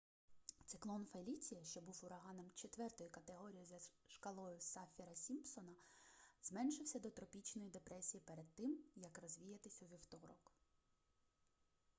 циклон 0.65 1.05
феліція 1.05 1.63
що 1.63 1.81
був 1.81 1.99
ураганом 2.03 2.51
4 2.55 2.89
категорії 3.11 3.65
за 3.65 3.79
шкалою 4.07 4.57
саффіра-сімпсона 4.59 5.75
зменшився 6.43 6.99
до 6.99 7.09
тропічної 7.09 7.69
депресії 7.69 8.23
перед 8.27 8.53
тим 8.53 8.77
як 8.95 9.19
розвіятись 9.19 9.81
у 9.81 9.85
вівторок 9.85 10.51